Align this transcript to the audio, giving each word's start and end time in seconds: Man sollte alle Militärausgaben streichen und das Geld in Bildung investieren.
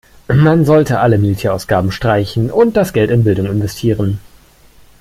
Man 0.27 0.65
sollte 0.65 0.97
alle 0.99 1.19
Militärausgaben 1.19 1.91
streichen 1.91 2.49
und 2.49 2.75
das 2.75 2.91
Geld 2.91 3.11
in 3.11 3.23
Bildung 3.23 3.45
investieren. 3.45 4.19